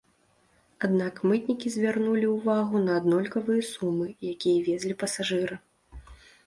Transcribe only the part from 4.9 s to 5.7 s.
пасажыры.